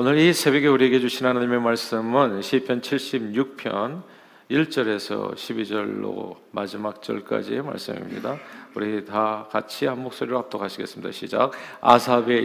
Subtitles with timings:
[0.00, 4.04] 오늘 이 새벽에 우리에게 주신 하나님의 말씀은 시편 76편
[4.48, 8.36] 1절에서 12절로 마지막 절까지의 말씀입니다.
[8.76, 11.10] 우리 다 같이 한 목소리로 합독하시겠습니다.
[11.10, 11.50] 시작.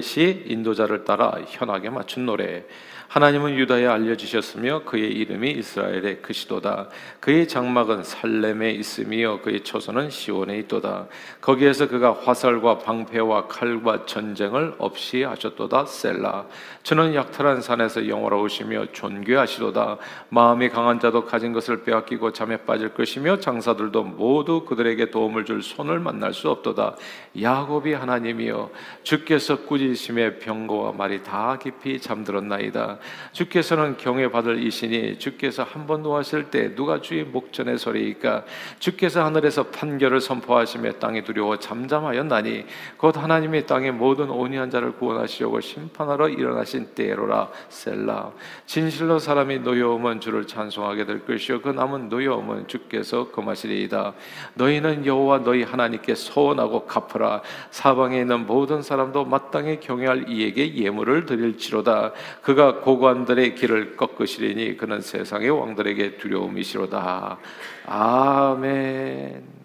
[0.01, 2.65] 시 인도자를 따라 현악에 맞춘 노래.
[3.13, 6.87] 하나님은 유다에 알려주셨으며 그의 이름이 이스라엘의 크시도다.
[7.19, 11.05] 그의 장막은 살렘에 있으며 그의 초소는 시온에 있도다.
[11.39, 15.85] 거기에서 그가 화살과 방패와 칼과 전쟁을 없이 하셨도다.
[15.85, 16.47] 셀라.
[16.81, 19.97] 저는 약탈한 산에서 영원하오시며 존귀하시도다.
[20.29, 25.99] 마음이 강한 자도 가진 것을 빼앗기고 잠에 빠질 것이며 장사들도 모두 그들에게 도움을 줄 손을
[25.99, 26.95] 만날 수 없도다.
[27.39, 28.71] 야곱이 하나님이여
[29.03, 32.97] 주께서 꾸짖으심에 병거와 말이 다 깊이 잠들었나이다.
[33.31, 38.45] 주께서는 경외 받을 이시니 주께서 한 번 노하실 때 누가 주의 목전에 서리이까?
[38.79, 42.65] 주께서 하늘에서 판결을 선포하시며 땅이 두려워 잠잠하였나니
[42.97, 47.49] 곧 하나님이 땅의 모든 온유한 자를 구원하시려고 심판하러 일어나신 때로라.
[47.69, 48.31] 셀라.
[48.65, 54.13] 진실로 사람이 노여움은 주를 찬송하게 될 것이요 그 남은 노여움은 주께서 금하시리이다.
[54.53, 57.41] 너희는 여호와 너희 하나님께 소원하고 갚으라.
[57.71, 62.13] 사방에 있는 모든 사람도 마땅히 경외할 이에게 예물을 드릴지로다.
[62.41, 67.37] 그가 고 고관들의 길을 꺾으시리니 그는 세상의 왕들에게 두려움이시로다.
[67.85, 69.63] 아멘.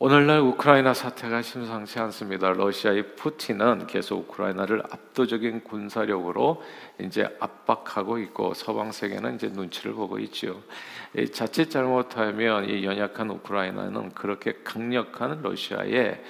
[0.00, 2.50] 오늘날 우크라이나 사태가 심상치 않습니다.
[2.50, 6.62] 러시아의 푸틴은 계속 우크라이나를 압도적인 군사력으로
[7.00, 10.60] 이제 압박하고 있고 서방 세계는 이제 눈치를 보고 있죠.
[11.32, 16.20] 자칫 잘못하면 이 연약한 우크라이나는 그렇게 강력한 러시아의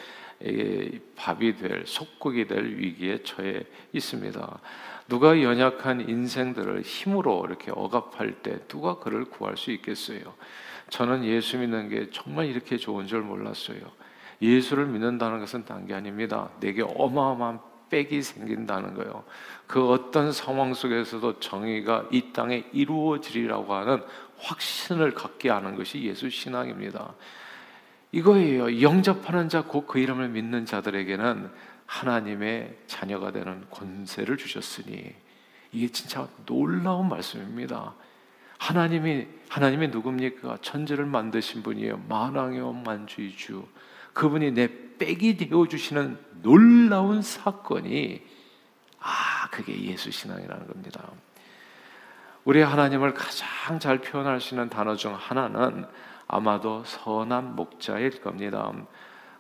[1.17, 4.61] 밥이 될 속국이 될 위기에 처해 있습니다.
[5.09, 10.34] 누가 연약한 인생들을 힘으로 이렇게 억압할 때 누가 그를 구할 수 있겠어요?
[10.91, 13.78] 저는 예수 믿는 게 정말 이렇게 좋은 줄 몰랐어요.
[14.42, 16.50] 예수를 믿는다는 것은 딴 게 아닙니다.
[16.61, 19.25] 내게 어마어마한 빽이 생긴다는 거예요.
[19.67, 24.03] 그 어떤 상황 속에서도 정의가 이 땅에 이루어지리라고 하는
[24.38, 27.15] 확신을 갖게 하는 것이 예수 신앙입니다.
[28.14, 28.80] 이거예요.
[28.80, 31.50] 영접하는 자, 곧 그 이름을 믿는 자들에게는
[31.86, 35.12] 하나님의 자녀가 되는 권세를 주셨으니
[35.72, 37.94] 이게 진짜 놀라운 말씀입니다.
[38.58, 40.58] 하나님이 하나님이 누굽니까?
[40.62, 42.04] 천지를 만드신 분이에요.
[42.08, 43.34] 만왕의 만주의
[44.12, 48.22] 그분이 내 빽이 되어 주시는 놀라운 사건이
[49.00, 51.10] 아, 그게 예수 신앙이라는 겁니다.
[52.44, 55.84] 우리 하나님을 가장 잘 표현할 수 있는 단어 중 하나는
[56.27, 58.73] 아마도 선한 목자일 겁니다.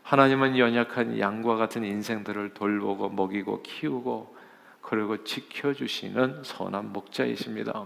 [0.02, 4.36] 하나님은 연약한 양과 같은 인생들을 돌보고 먹이고 키우고
[4.82, 7.84] 그리고 지켜주시는 선한 목자이십니다.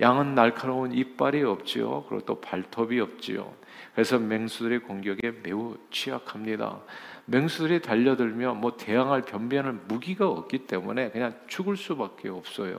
[0.00, 2.04] 양은 날카로운 이빨이 없지요.
[2.08, 3.54] 그리고 또 발톱이 없지요.
[3.94, 6.80] 그래서 맹수들의 공격에 매우 취약합니다.
[7.24, 12.78] 맹수들이 달려들면 뭐 대항할 변변할 무기가 없기 때문에 그냥 죽을 수밖에 없어요.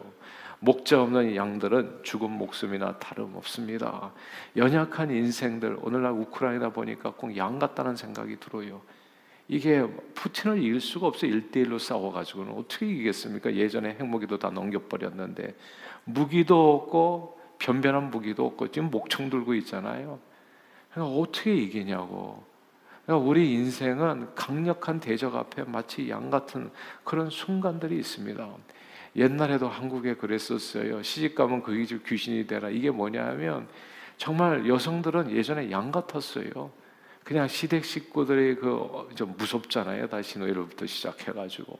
[0.60, 4.12] 목자 없는 양들은 죽은 목숨이나 다름없습니다.
[4.56, 8.82] 연약한 인생들 오늘날 우크라이나 보니까 꼭 양 같다는 생각이 들어요.
[9.48, 13.54] 이게 푸틴을 이길 수가 없어 1대1로 싸워가지고는 어떻게 이기겠습니까?
[13.54, 15.56] 예전에 핵무기도 다 넘겨버렸는데
[16.04, 20.20] 무기도 없고 변변한 무기도 없고 지금 목총 들고 있잖아요.
[20.92, 22.44] 그러니까 어떻게 이기냐고.
[23.06, 26.70] 그러니까 우리 인생은 강력한 대적 앞에 마치 양 같은
[27.04, 28.50] 그런 순간들이 있습니다.
[29.18, 31.02] 옛날에도 한국에 그랬었어요.
[31.02, 32.70] 시집 가면 그집 귀신이 되라.
[32.70, 33.68] 이게 뭐냐면
[34.18, 36.72] 정말 여성들은 예전에 양 같았어요.
[37.24, 40.08] 그냥 시댁 식구들이 그좀 무섭잖아요.
[40.08, 41.78] 다시 노예로부터 시작해가지고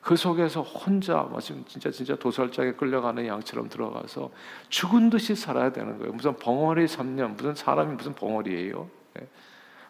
[0.00, 4.30] 그 속에서 혼자 마침 진짜 진짜 도살장에 끌려가는 양처럼 들어가서
[4.70, 6.12] 죽은 듯이 살아야 되는 거예요.
[6.12, 8.90] 무슨 벙어리 3년 무슨 사람이 무슨 벙어리예요.
[9.14, 9.28] 네.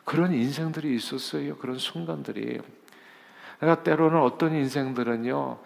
[0.05, 1.57] 그런 인생들이 있었어요.
[1.57, 2.59] 그런 순간들이.
[3.61, 5.59] 그러니까 때로는 어떤 인생들은요.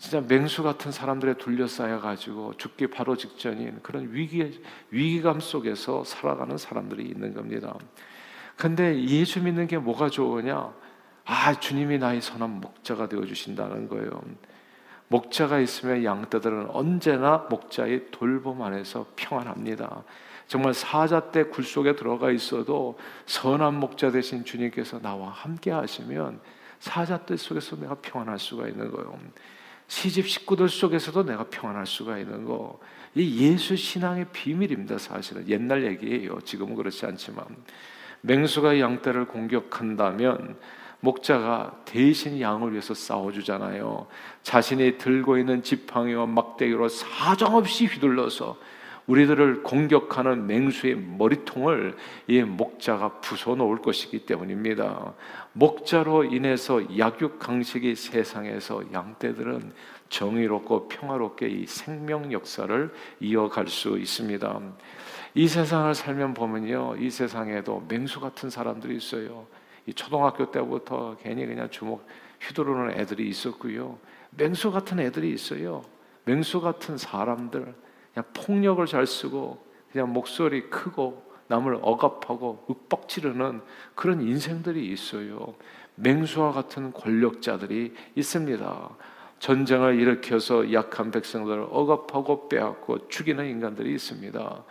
[0.00, 7.04] 진짜 맹수 같은 사람들에 둘러싸여 가지고 죽기 바로 직전인 그런 위기 위기감 속에서 살아가는 사람들이
[7.04, 7.74] 있는 겁니다.
[8.56, 10.72] 근데 예수 믿는 게 뭐가 좋으냐?
[11.26, 14.22] 아, 주님이 나의 선한 목자가 되어 주신다는 거예요.
[15.08, 20.02] 목자가 있으면 양떼들은 언제나 목자의 돌봄 안에서 평안합니다.
[20.46, 26.40] 정말 사자 때 굴 속에 들어가 있어도 선한 목자 되신 주님께서 나와 함께 하시면
[26.78, 29.18] 사자 때 속에서 내가 평안할 수가 있는 거예요.
[29.90, 32.78] 시집 식구들 속에서도 내가 평안할 수가 있는 거.
[33.16, 35.48] 이 예수 신앙의 비밀입니다, 사실은.
[35.48, 36.40] 옛날 얘기예요.
[36.42, 37.44] 지금은 그렇지 않지만.
[38.20, 40.56] 맹수가 양떼를 공격한다면
[41.00, 44.06] 목자가 대신 양을 위해서 싸워주잖아요.
[44.44, 48.56] 자신이 들고 있는 지팡이와 막대기로 사정없이 휘둘러서
[49.10, 51.96] 우리들을 공격하는 맹수의 머리통을
[52.28, 55.14] 이 목자가 부숴 놓을 것이기 때문입니다.
[55.52, 59.72] 목자로 인해서 약육강식이 세상에서 양떼들은
[60.10, 64.60] 정의롭고 평화롭게 이 생명 역사를 이어갈 수 있습니다.
[65.34, 69.46] 이 세상을 살면 보면요, 이 세상에도 맹수 같은 사람들이 있어요.
[69.86, 72.06] 이 초등학교 때부터 괜히 그냥 주먹
[72.40, 73.98] 휘두르는 애들이 있었고요.
[74.30, 75.82] 맹수 같은 애들이 있어요.
[76.26, 77.74] 맹수 같은 사람들,
[78.12, 83.60] 그냥 폭력을 잘 쓰고, 그냥 목소리 크고, 남을 억압하고 윽박지르는
[83.96, 85.54] 그런 인생들이 있어요.
[85.96, 88.90] 맹수와 같은 권력자들이 있습니다.
[89.40, 94.64] 전쟁을 일으켜서 약한 백성들을 억압하고 빼앗고 죽이는 인간들이 있습니다.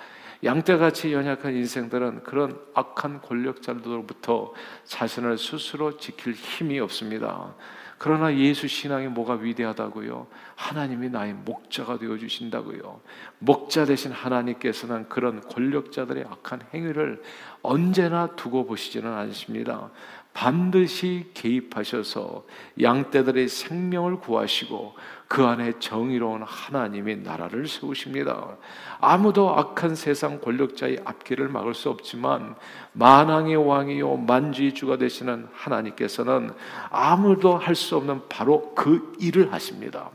[0.43, 4.53] 양떼같이 연약한 인생들은 그런 악한 권력자들로부터
[4.85, 7.55] 자신을 스스로 지킬 힘이 없습니다.
[7.99, 10.27] 그러나 예수 신앙이 뭐가 위대하다고요?
[10.55, 13.01] 하나님이 나의 목자가 되어 주신다고요.
[13.39, 17.21] 목자 대신 하나님께서는 그런 권력자들의 악한 행위를
[17.61, 19.91] 언제나 두고 보시지는 않습니다.
[20.39, 22.45] 반드시 개입하셔서
[22.81, 24.95] 양떼들의 생명을 구하시고
[25.27, 28.55] 그 안에 정의로운 하나님의 나라를 세우십니다.
[29.01, 32.55] 아무도 악한 세상 권력자의 앞길을 막을 수 없지만
[32.93, 36.53] 만왕의 왕이요 만주의 주가 되시는 하나님께서는
[36.89, 40.09] 아무도 할 수 없는 바로 그 일을 하십니다.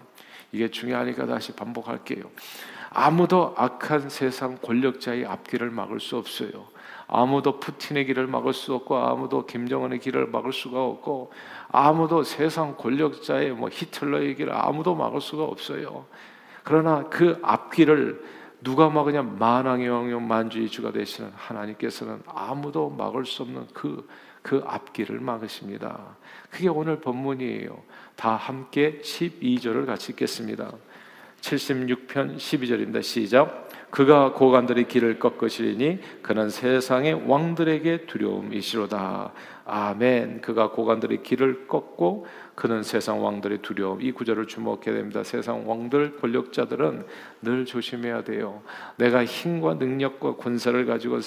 [0.53, 2.25] 이게 중요하니까 다시 반복할게요.
[2.89, 6.73] 아무도 악한 세상 권력자의 앞길을 막을 수 없어요.
[7.07, 11.33] 아무도 푸틴의 길을 막을 수 없고 아무도 김정은의 길을 막을 수가 없고
[11.69, 16.07] 아무도 세상 권력자의 뭐 히틀러의 길을 아무도 막을 수가 없어요.
[16.63, 18.23] 그러나 그 앞길을
[18.63, 24.09] 누가 막으냐 만왕의 왕용 만주의 주가 되시는 하나님께서는 아무도 막을 수 없는 그,
[24.41, 26.17] 그 앞길을 막으십니다.
[26.51, 27.83] 그게 오늘 본문이에요.
[28.17, 30.73] 다 함께 12절을 같이 읽겠습니다.
[31.43, 33.03] 76편 12절입니다.
[33.03, 33.69] 시작.
[33.95, 39.33] 그가 고관들의 길을 꺾으시리니 그는 세상의 왕들에게 두려움이시로다.
[39.67, 40.41] 아멘.
[40.41, 42.27] 그가 고관들의 길을 꺾고
[42.57, 44.03] 그는 세상 왕들의 두려움.
[44.03, 45.23] 이 구절을 주목해야 됩니다.
[45.23, 47.07] 세상 왕들 권력자들은
[47.43, 48.63] 늘 조심해야 돼요.
[48.97, 51.21] 내가 힘과 능력과 권세를 가지고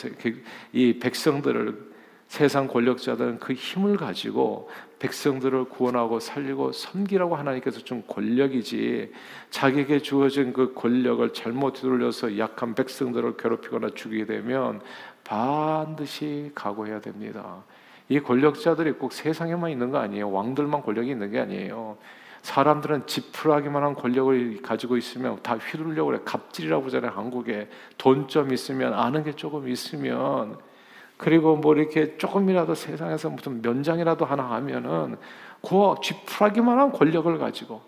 [0.74, 1.97] 이 백성들을
[2.28, 4.70] 세상 권력자들은 그 힘을 가지고
[5.00, 9.14] 백성들을 구원하고 살리고 섬기라고 하나님께서 준 권력이지
[9.50, 14.82] 자기에게 주어진 그 권력을 잘못 뒤돌려서 약한 백성들을 괴롭히거나 죽이게 되면
[15.24, 17.64] 반드시 각오해야 됩니다.
[18.10, 20.32] 이 권력자들이 꼭 세상에만 있는 거 아니에요.
[20.32, 21.98] 왕들만 권력이 있는 게 아니에요.
[22.42, 26.20] 사람들은 지푸라기만 한 권력을 가지고 있으면 다 휘둘려고 그래.
[26.24, 27.12] 갑질이라고 하잖아요.
[27.12, 30.58] 한국에 돈 좀 있으면 아는 게 조금 있으면
[31.18, 35.18] 그리고 뭐 이렇게 조금이라도 세상에서 무슨 면장이라도 하나 하면은
[35.62, 37.82] 그 쥐푸라기만 한 권력을 가지고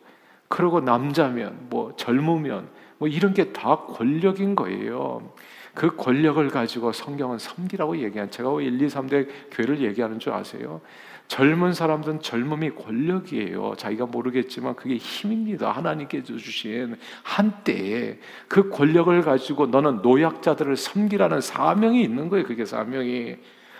[0.48, 5.32] 그리고 남자면 뭐 젊으면 뭐 이런 게 다 권력인 거예요.
[5.76, 10.82] 그 권력을 가지고 성경은 섬기라고 얘기한 제가 왜 1, 2, 3대 교회를 얘기하는 줄 아세요?
[11.30, 13.76] 젊은 사람들은 젊음이 권력이에요.
[13.78, 15.72] 자기가 모르겠지만 그게 힘입니다.
[15.72, 18.18] 하나님께서 주신 한때에
[18.48, 22.46] 그 권력을 가지고 너는 노약자들을 섬기라는 사명이 있는 거예요.
[22.46, 23.36] 그게 사명이.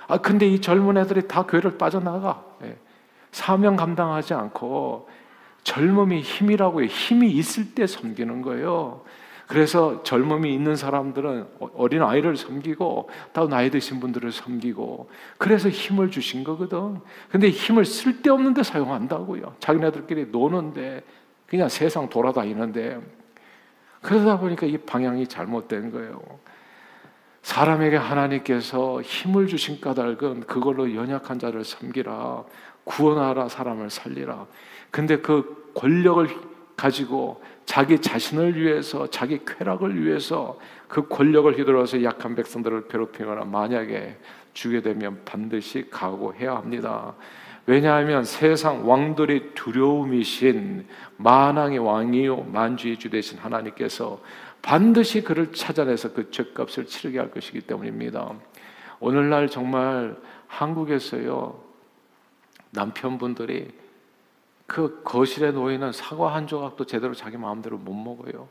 [0.08, 2.46] 아, 근데 이 젊은 애들이 다 교회를 빠져나가.
[2.64, 2.78] 예.
[3.32, 5.10] 사명 감당하지 않고
[5.64, 9.04] 젊음이 힘이라고 요 힘이 있을 때 섬기는 거예요.
[9.50, 15.10] 그래서 젊음이 있는 사람들은 어린 아이를 섬기고 또 나이 드신 분들을 섬기고
[15.40, 17.00] 그래서 힘을 주신 거거든.
[17.32, 19.56] 근데 힘을 쓸데없는 데 사용한다고요.
[19.60, 21.02] 자기네들끼리 노는데
[21.48, 23.02] 그냥 세상 돌아다니는데
[24.02, 26.22] 그러다 보니까 이 방향이 잘못된 거예요.
[27.42, 32.44] 사람에게 하나님께서 힘을 주신 까닭은 그걸로 연약한 자를 섬기라,
[32.84, 34.46] 구원하라, 사람을 살리라.
[34.92, 36.28] 근데 그 권력을
[36.76, 40.58] 가지고 자기 자신을 위해서 자기 쾌락을 위해서
[40.88, 44.18] 그 권력을 휘둘러서 약한 백성들을 괴롭히거나 만약에
[44.56, 47.14] 주게 되면 반드시 각오해야 합니다.
[47.68, 54.20] 왜냐하면 세상 왕들의 두려움이신 만왕의 왕이요 만주의 주 되신 하나님께서
[54.64, 58.32] 반드시 그를 찾아내서 그 죄값을 치르게 할 것이기 때문입니다.
[59.00, 61.62] 오늘날 정말 한국에서요
[62.72, 63.68] 남편분들이
[64.70, 68.48] 그 거실에 놓이는 사과 한 조각도 제대로 자기 마음대로 못 먹어요.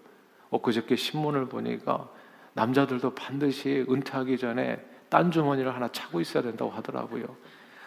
[0.50, 2.08] 엊그저께 신문을 보니까
[2.52, 7.24] 남자들도 반드시 은퇴하기 전에 딴 주머니를 하나 차고 있어야 된다고 하더라고요.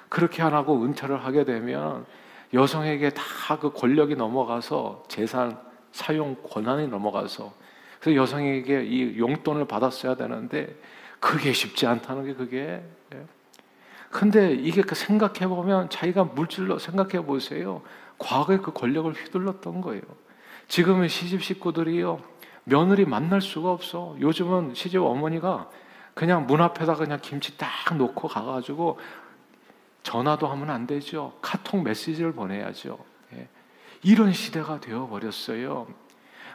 [0.09, 2.05] 그렇게 안 하고 은퇴를 하게 되면
[2.53, 5.57] 여성에게 다 그 권력이 넘어가서 재산
[5.91, 7.53] 사용 권한이 넘어가서
[7.99, 10.73] 그래서 여성에게 이 용돈을 받았어야 되는데
[11.19, 12.81] 그게 쉽지 않다는 게 그게.
[13.13, 13.25] 예.
[14.09, 17.81] 근데 이게 그 생각해 보면 자기가 물질로 생각해 보세요.
[18.21, 20.01] 과거에 그 권력을 휘둘렀던 거예요.
[20.67, 22.21] 지금은 시집 식구들이요.
[22.63, 24.15] 며느리 만날 수가 없어.
[24.19, 25.69] 요즘은 시집 어머니가
[26.13, 28.99] 그냥 문 앞에다 그냥 김치 딱 놓고 가가지고
[30.03, 31.33] 전화도 하면 안 되죠.
[31.41, 32.97] 카톡 메시지를 보내야죠.
[33.33, 33.47] 예.
[34.03, 35.87] 이런 시대가 되어 버렸어요.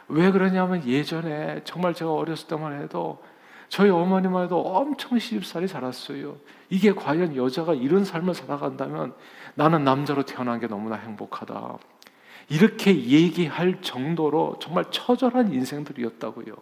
[0.07, 3.21] 왜 그러냐면 예전에 정말 제가 어렸을 때만 해도
[3.69, 6.37] 저희 어머니만 해도 엄청 시집살이 살았어요.
[6.69, 9.13] 이게 과연 여자가 이런 삶을 살아간다면
[9.55, 11.77] 나는 남자로 태어난 게 너무나 행복하다.
[12.49, 16.55] 이렇게 얘기할 정도로 정말 처절한 인생들이었다고요.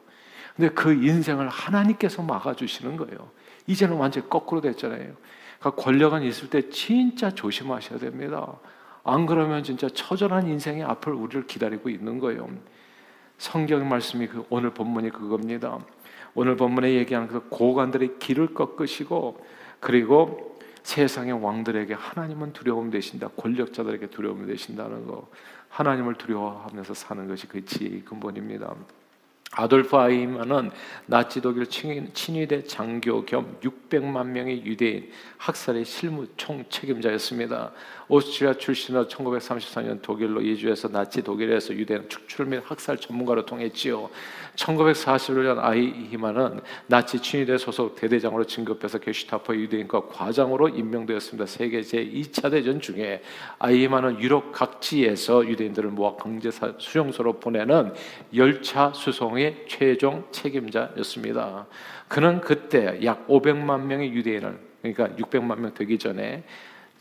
[0.55, 3.29] 근데 그 인생을 하나님께서 막아주시는 거예요.
[3.67, 5.13] 이제는 완전히 거꾸로 됐잖아요.
[5.59, 8.53] 그러니까 권력은 있을 때 진짜 조심하셔야 됩니다.
[9.03, 12.47] 안 그러면 진짜 처절한 인생의 앞을 우리를 기다리고 있는 거예요.
[13.37, 15.79] 성경 말씀이 그 오늘 본문이 그겁니다.
[16.35, 19.39] 오늘 본문에 얘기하는 그 고관들의 길을 꺾으시고
[19.79, 23.29] 그리고 세상의 왕들에게 하나님은 두려움 되신다.
[23.29, 25.27] 권력자들에게 두려움 되신다는 거.
[25.69, 28.75] 하나님을 두려워하면서 사는 것이 그 지혜의 근본입니다.
[29.55, 30.71] 아돌프 아이만은
[31.05, 37.71] 나치 독일 친위대 장교 겸 600만 명의 유대인 학살의 실무 총 책임자였습니다.
[38.07, 44.09] 오스트리아 출신으로 1934년 독일로 이주해서 나치 독일에서 유대인 축출 및 학살 전문가로 통했지요.
[44.55, 51.45] 1941년 아이히만은 나치 친위대 소속 대대장으로 진급해서 게슈타포 유대인과 과장으로 임명되었습니다.
[51.45, 53.21] 세계 제2차 대전 중에
[53.59, 57.93] 아이히만은 유럽 각지에서 유대인들을 모아 강제 수용소로 보내는
[58.35, 61.65] 열차 수송의 최종 책임자였습니다.
[62.07, 66.43] 그는 그때 약 500만 명의 유대인을 그러니까 600만 명 되기 전에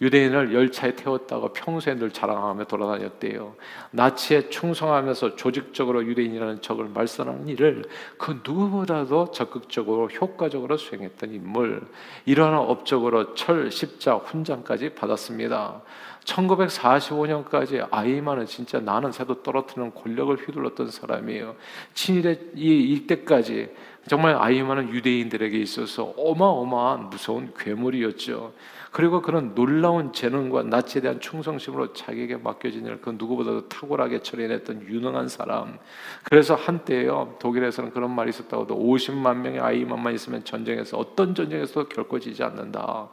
[0.01, 3.55] 유대인을 열차에 태웠다고 평소에 늘 자랑하며 돌아다녔대요.
[3.93, 7.85] 나치에 충성하면서 조직적으로 유대인이라는 적을 말살하는 일을
[8.19, 11.87] 그 누구보다도 적극적으로 효과적으로 수행했던 인물.
[12.27, 15.83] 이러한 업적으로 철, 십자, 훈장까지 받았습니다.
[16.25, 21.57] 1945년까지 아이만은 진짜 나는 새도 떨어뜨리는 권력을 휘둘렀던 사람이에요.
[21.95, 23.71] 친일의 이 이때까지
[24.07, 28.53] 정말 아이만은 유대인들에게 있어서 어마어마한 무서운 괴물이었죠.
[28.91, 35.29] 그리고 그런 놀라운 재능과 낯에 대한 충성심으로 자기에게 맡겨진 일을 그 누구보다도 탁월하게 처리했던 유능한
[35.29, 35.79] 사람.
[36.23, 42.45] 그래서 한때요 독일에서는 그런 말이 있었다고도 50만 명의 아이만만 있으면 전쟁에서 어떤 전쟁에서도 결코 지지
[42.45, 43.09] 않는다.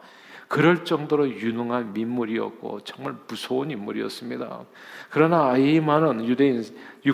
[0.52, 4.66] 그럴 정도로 유능한 민물이었고 정말 무서운 인물이었습니다.
[5.10, 6.62] 그러나 아이만은 유대인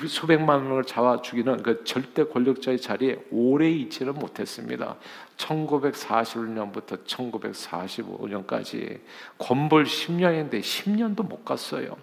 [0.08, 4.96] 수백만 명을 잡아 죽이는 그 절대 권력자의 자리에 오래 있지는 못했습니다.
[5.38, 9.02] 1941년부터 1945년까지
[9.38, 11.96] 권벌 10년인데 10년도 못 갔어요.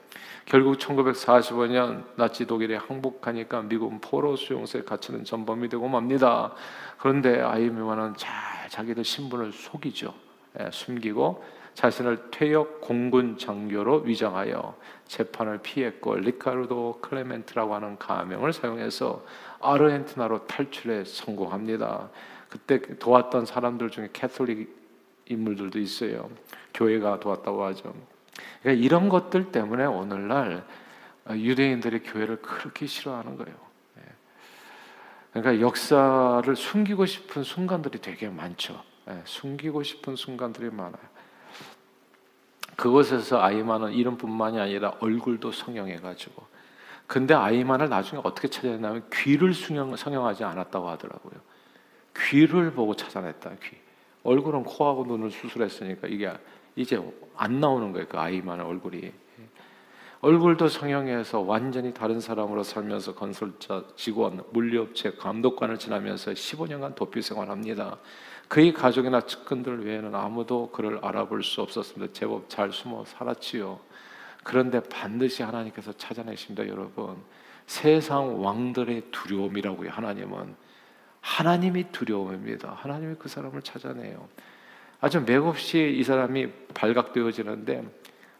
[0.45, 6.55] 결국 1945년 나치 독일에 항복하니까 미국은 포로 수용소에 갇히는 전범이 되고 맙니다.
[6.97, 10.24] 그런데 아이히만은 잘 자기들 신분을 속이죠.
[10.61, 11.42] 예, 숨기고
[11.75, 19.25] 자신을 퇴역 공군 장교로 위장하여 재판을 피했고 리카르도 클레멘트라고 하는 가명을 사용해서
[19.61, 22.11] 아르헨티나로 탈출에 성공합니다.
[22.49, 24.84] 그때 도왔던 사람들 중에 캐톨릭
[25.26, 26.30] 인물들도 있어요.
[26.73, 27.94] 교회가 도왔다고 하죠.
[28.62, 30.64] 그러니까 이런 것들 때문에 오늘날
[31.28, 33.56] 유대인들이 교회를 그렇게 싫어하는 거예요.
[33.99, 34.02] 예.
[35.32, 38.82] 그러니까 역사를 숨기고 싶은 순간들이 되게 많죠.
[39.08, 41.14] 예, 숨기고 싶은 순간들이 많아요.
[42.76, 46.42] 그곳에서 아이만은 이름뿐만이 아니라 얼굴도 성형해가지고
[47.06, 51.34] 근데 아이만을 나중에 어떻게 찾아냈냐면 귀를 성형, 성형하지 않았다고 하더라고요.
[52.16, 53.50] 귀를 보고 찾아냈다.
[53.62, 53.76] 귀.
[54.23, 56.32] 얼굴은 코하고 눈을 수술했으니까 이게
[56.76, 57.00] 이제
[57.37, 58.06] 안 나오는 거예요.
[58.08, 59.12] 그 아이만의 얼굴이.
[60.23, 67.99] 얼굴도 성형해서 완전히 다른 사람으로 살면서 건설자, 직원, 물류업체, 감독관을 지나면서 15년간 도피 생활합니다.
[68.54, 72.12] 그의 가족이나 측근들 외에는 아무도 그를 알아볼 수 없었습니다.
[72.12, 73.80] 제법 잘 숨어 살았지요.
[74.44, 77.16] 그런데 반드시 하나님께서 찾아내십니다, 여러분.
[77.66, 80.54] 세상 왕들의 두려움이라고요, 하나님은.
[81.20, 82.75] 하나님이 두려움입니다.
[82.78, 84.28] 하나님이 그 사람을 찾아내요.
[85.00, 87.82] 아주 맥없이 이 사람이 발각되어지는데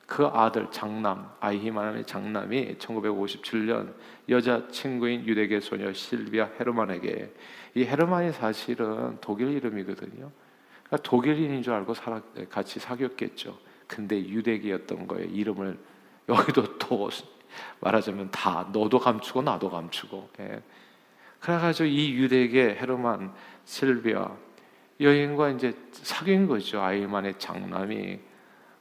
[0.07, 3.95] 그 아들 장남 아이히만의 장남이 1957년
[4.29, 7.33] 여자 친구인 유대계 소녀 실비아 헤르만에게
[7.75, 10.31] 이 헤르만이 사실은 독일 이름이거든요.
[10.85, 12.21] 그러니까 독일인인 줄 알고 살아,
[12.51, 13.59] 같이 사귀었겠죠.
[13.87, 15.27] 근데 유대계였던 거예요.
[15.27, 15.79] 이름을
[16.29, 17.09] 여기도 또
[17.81, 20.31] 말하자면 다 너도 감추고 나도 감추고.
[20.41, 20.63] 예.
[21.41, 23.33] 그래가지고 이 유대계 헤르만
[23.65, 24.31] 실비아
[25.01, 26.81] 여인과 이제 사귄 거죠.
[26.81, 28.34] 아이만의 장남이.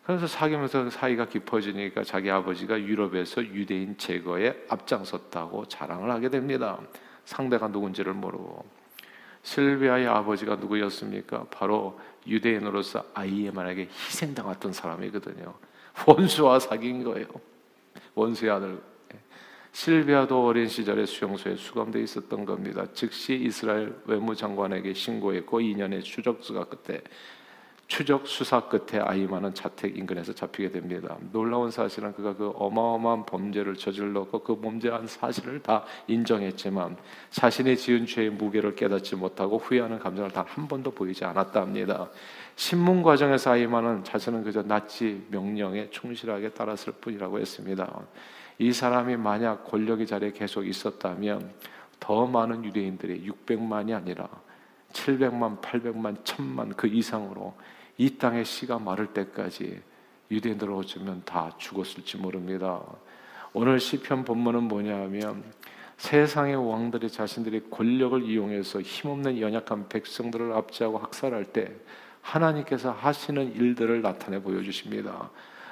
[0.05, 6.79] 그래서 사귀면서 사이가 깊어지니까 자기 아버지가 유럽에서 유대인 제거에 앞장섰다고 자랑을 하게 됩니다.
[7.23, 8.65] 상대가 누군지를 모르고.
[9.43, 11.45] 실비아의 아버지가 누구였습니까?
[11.51, 15.53] 바로 유대인으로서 아이에만에게 희생당했던 사람이거든요.
[16.05, 17.27] 원수와 사귄 거예요.
[18.15, 18.81] 원수의 아들.
[19.71, 22.85] 실비아도 어린 시절에 수용소에 수감돼 있었던 겁니다.
[22.93, 27.01] 즉시 이스라엘 외무장관에게 신고했고 2년의 추적수가 끝에
[27.93, 31.15] 추적 수사 끝에 아이만은 자택 인근에서 잡히게 됩니다.
[31.31, 36.97] 놀라운 사실은 그가 그 어마어마한 범죄를 저질렀고 그 범죄한 사실을 다 인정했지만
[37.29, 42.09] 자신이 지은 죄의 무게를 깨닫지 못하고 후회하는 감정을 단 한 번도 보이지 않았다 합니다.
[42.55, 48.01] 신문 과정에서 아이만은 자신은 그저 나치 명령에 충실하게 따랐을 뿐이라고 했습니다.
[48.57, 51.51] 이 사람이 만약 권력의 자리에 계속 있었다면
[51.99, 54.27] 더 많은 유대인들이 600만이 아니라
[54.93, 57.53] 700만, 800만, 1000만 그 이상으로
[57.97, 59.81] 이 땅의 씨가 마를 때까지
[60.31, 62.81] 유대인들 어쩌면 다 죽었을지 모릅니다.
[63.53, 65.43] 오늘 시편 본문은 뭐냐하면
[65.97, 71.71] 세상의 왕들이 자신들의 권력을 이용해서 힘없는 연약한 백성들을 압제하고 학살할 때
[72.21, 75.29] 하나님께서 하시는 일들을 나타내 보여주십니다.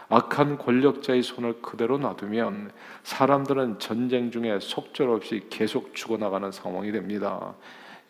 [0.10, 2.72] 악한 권력자의 손을 그대로 놔두면
[3.04, 7.56] 사람들은 전쟁 중에 속절없이 계속 죽어나가는 상황이 됩니다.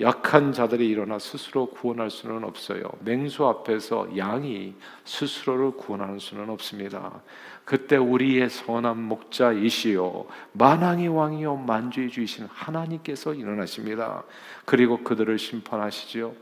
[0.02, 2.84] 약한 자들이 일어나 스스로 구원할 수는 없어요.
[3.00, 4.74] 맹수 앞에서 양이
[5.06, 7.22] 스스로를 구원하는 수는 없습니다.
[7.66, 14.24] 그때 우리의 선한 목자이시요 만왕의 왕이요 만주의 주이신 하나님께서 일어나십니다.
[14.66, 16.34] 그리고 그들을 심판하시지요.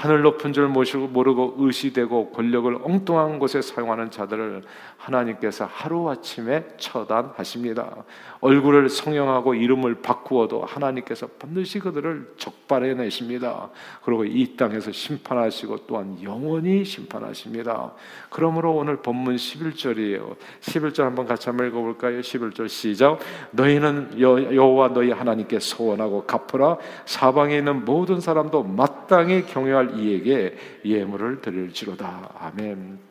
[0.00, 4.62] 하늘 높은 줄 모르고 의시되고 권력을 엉뚱한 곳에 사용하는 자들을
[4.96, 8.04] 하나님께서 하루아침에 처단하십니다.
[8.40, 13.70] 얼굴을 성형하고 이름을 바꾸어도 하나님께서 반드시 그들을 적발해 내십니다.
[14.02, 17.92] 그리고 이 땅에서 심판하시고 또한 영원히 심판하십니다.
[18.30, 20.36] 그러므로 오늘 본문 11절이에요.
[20.60, 22.20] 11절 한번 같이 한번 읽어 볼까요?
[22.20, 23.18] 11절 시작.
[23.50, 26.78] 너희는 여호와 너희 하나님께 소원하고 갚으라.
[27.04, 32.36] 사방에 있는 모든 사람도 마땅히 경외할 이에게 예물을 드릴지로다.
[32.38, 33.10] 아멘.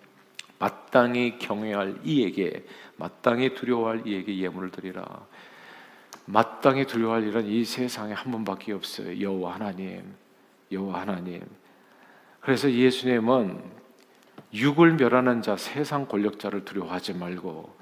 [0.58, 2.64] 마땅히 경외할 이에게
[3.00, 5.06] 마땅히 두려워할 이에게 예물을 드리라.
[6.26, 9.20] 마땅히 두려워할 일은 이 세상에 한 번밖에 없어요.
[9.20, 10.14] 여호와 하나님,
[10.72, 11.42] 여호와 하나님.
[12.42, 13.80] 그래서 예수님은
[14.54, 17.78] 육을 멸하는 자, 세상 권력자를 두려워하지 말고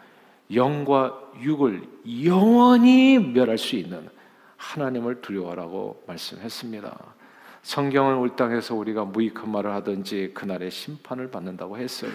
[0.53, 1.81] 영과 육을
[2.23, 4.09] 영원히 멸할 수 있는
[4.55, 6.95] 하나님을 두려워하라고 말씀했습니다.
[7.63, 12.11] 성경은 울 땅에서 우리가 무익한 말을 하든지 그날의 심판을 받는다고 했어요.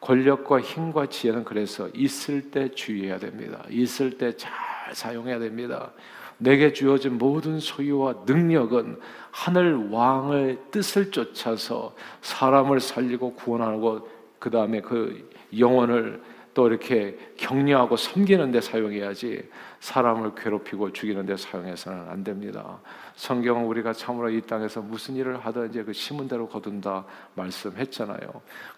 [0.00, 3.64] 권력과 힘과 지혜는 그래서 있을 때 주의해야 됩니다.
[3.68, 4.52] 있을 때 잘
[4.92, 5.92] 사용해야 됩니다.
[6.38, 8.98] 내게 주어진 모든 소유와 능력은
[9.30, 14.08] 하늘 왕의 뜻을 쫓아서 사람을 살리고 구원하고
[14.38, 16.22] 그 다음에 그 영혼을
[16.54, 19.48] 또 이렇게 격려하고 섬기는 데 사용해야지
[19.80, 22.80] 사람을 괴롭히고 죽이는 데 사용해서는 안 됩니다.
[23.18, 27.04] 성경은 우리가 참으로 이 땅에서 무슨 일을 하든지 그 심은 대로 거둔다
[27.34, 28.18] 말씀했잖아요.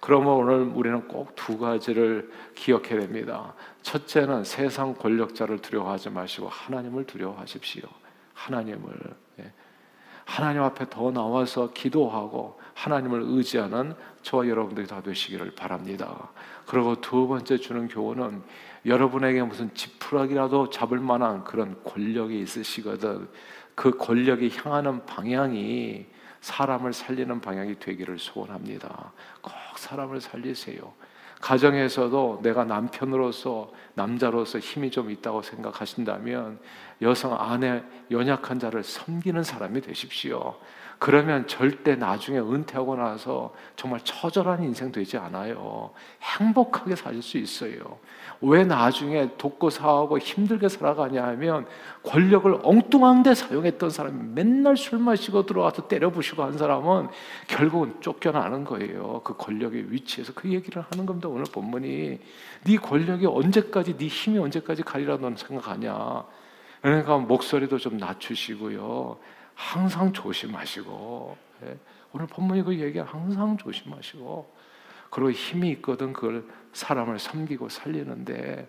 [0.01, 3.53] 그러면 오늘 우리는 꼭 두 가지를 기억해야 됩니다.
[3.83, 7.83] 첫째는 세상 권력자를 두려워하지 마시고 하나님을 두려워하십시오.
[8.33, 8.95] 하나님을
[9.41, 9.53] 예.
[10.25, 16.31] 하나님 앞에 더 나와서 기도하고 하나님을 의지하는 저와 여러분들이 다 되시기를 바랍니다.
[16.67, 18.43] 그리고 두 번째 주는 교훈은
[18.87, 23.29] 여러분에게 무슨 지푸라기라도 잡을 만한 그런 권력이 있으시거든
[23.81, 26.05] 그 권력이 향하는 방향이
[26.43, 29.11] 사람을 살리는 방향이 되기를 소원합니다.
[29.41, 30.93] 꼭 사람을 살리세요.
[31.41, 36.59] 가정에서도 내가 남편으로서 남자로서 힘이 좀 있다고 생각하신다면
[37.03, 40.57] 여성 아내 연약한 자를 섬기는 사람이 되십시오.
[41.01, 45.93] 그러면 절대 나중에 은퇴하고 나서 정말 처절한 인생 되지 않아요.
[46.21, 47.99] 행복하게 살 수 있어요.
[48.43, 51.67] 왜 나중에 돕고 사하고 힘들게 살아가냐 하면
[52.03, 57.09] 권력을 엉뚱한 데 사용했던 사람이 맨날 술 마시고 들어와서 때려 부시고 한 사람은
[57.47, 59.23] 결국은 쫓겨나는 거예요.
[59.25, 61.29] 그 권력의 위치에서 그 얘기를 하는 겁니다.
[61.29, 62.19] 오늘 본문이
[62.65, 66.25] 네 권력이 언제까지 네 힘이 언제까지 가리라 너 생각하냐.
[66.83, 69.19] 그러니까 목소리도 좀 낮추시고요.
[69.55, 71.79] 항상 조심하시고 예.
[72.13, 74.55] 오늘 본문이 그 얘기 항상 조심하시고
[75.11, 78.69] 그리고 힘이 있거든 그걸 사람을 섬기고 살리는데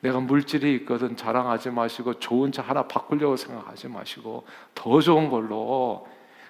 [0.00, 6.06] 내가 물질이 있거든 자랑하지 마시고 좋은 차 하나 바꾸려고 생각하지 마시고 더 좋은 걸로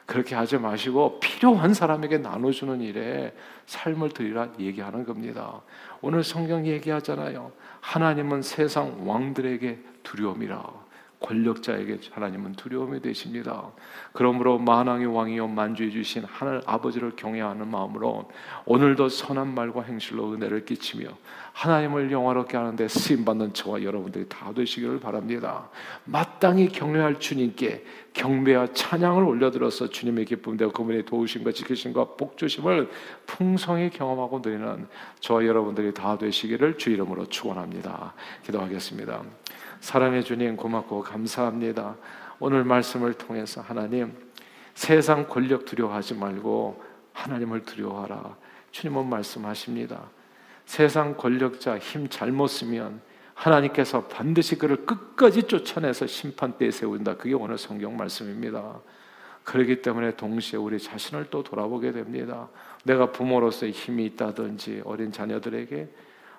[0.09, 3.35] 그렇게 하지 마시고 필요한 사람에게 나눠주는 일에
[3.67, 5.61] 삶을 드리라 얘기하는 겁니다.
[6.01, 7.53] 오늘 성경 얘기하잖아요.
[7.83, 10.88] 하나님은 세상 왕들에게 두려움이라.
[11.21, 13.71] 권력자에게 하나님은 두려움이 되십니다.
[14.13, 18.31] 그러므로 만왕의 왕이요 만주해 주신 하늘 아버지를 경외하는 마음으로
[18.65, 21.09] 오늘도 선한 말과 행실로 은혜를 끼치며
[21.53, 25.69] 하나님을 영화롭게 하는데 쓰임 받는 저와 여러분들이 다 되시기를 바랍니다.
[26.05, 32.91] 마땅히 경외할 주님께 경배와 찬양을 올려들어서 주님의 기쁨되어 그분의 도우심과 지키심과 복주심을
[33.27, 34.87] 풍성히 경험하고 누리는
[35.21, 38.15] 저와 여러분들이 다 되시기를 주 이름으로 축원합니다.
[38.45, 39.23] 기도하겠습니다.
[39.81, 41.97] 사랑의 주님 고맙고 감사합니다.
[42.41, 44.15] 오늘 말씀을 통해서 하나님
[44.75, 48.37] 세상 권력 두려워하지 말고 하나님을 두려워하라.
[48.71, 50.11] 주님은 말씀하십니다.
[50.67, 53.01] 세상 권력자 힘 잘못 쓰면
[53.35, 57.17] 하나님께서 반드시 그를 끝까지 쫓아내서 심판대에 세운다.
[57.17, 58.81] 그게 오늘 성경 말씀입니다.
[59.45, 62.49] 그렇기 때문에 동시에 우리 자신을 또 돌아보게 됩니다.
[62.85, 65.89] 내가 부모로서의 힘이 있다든지 어린 자녀들에게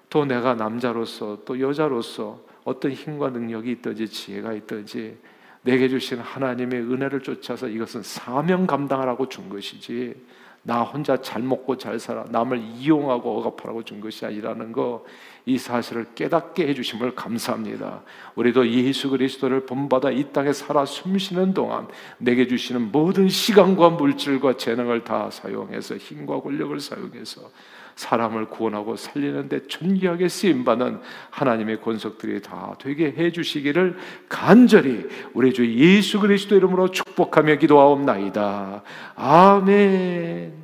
[0.09, 5.17] 또 내가 남자로서 또 여자로서 어떤 힘과 능력이 있든지 지혜가 있든지
[5.61, 10.15] 내게 주신 하나님의 은혜를 쫓아서 이것은 사명 감당하라고 준 것이지
[10.61, 15.03] 나 혼자 잘 먹고 잘 살아 남을 이용하고 억압하라고 준 것이 아니라는 거
[15.49, 18.03] 이 사실을 깨닫게 해주심을 감사합니다.
[18.35, 21.87] 우리도 예수 그리스도를 본받아 이 땅에 살아 숨쉬는 동안
[22.19, 27.49] 내게 주시는 모든 시간과 물질과 재능을 다 사용해서 힘과 권력을 사용해서
[27.99, 33.97] 사람을 구원하고 살리는데 존귀하게 쓰임 받는 하나님의 권속들이 다 되게 해 주시기를
[34.29, 38.83] 간절히 우리 주 예수 그리스도 이름으로 축복하며 기도하옵나이다.
[39.15, 40.58] 아멘.